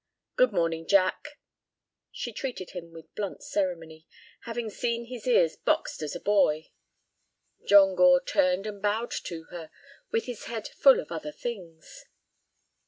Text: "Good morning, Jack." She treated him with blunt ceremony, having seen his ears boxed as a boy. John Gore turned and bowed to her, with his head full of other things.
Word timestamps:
"Good 0.35 0.51
morning, 0.51 0.87
Jack." 0.87 1.37
She 2.11 2.33
treated 2.33 2.71
him 2.71 2.91
with 2.91 3.13
blunt 3.13 3.43
ceremony, 3.43 4.07
having 4.45 4.67
seen 4.71 5.05
his 5.05 5.27
ears 5.27 5.55
boxed 5.55 6.01
as 6.01 6.15
a 6.15 6.19
boy. 6.19 6.71
John 7.67 7.93
Gore 7.93 8.23
turned 8.25 8.65
and 8.65 8.81
bowed 8.81 9.11
to 9.25 9.43
her, 9.51 9.69
with 10.11 10.25
his 10.25 10.45
head 10.45 10.67
full 10.67 10.99
of 10.99 11.11
other 11.11 11.31
things. 11.31 12.05